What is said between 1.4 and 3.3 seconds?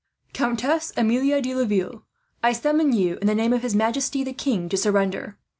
de Laville, I summon you, in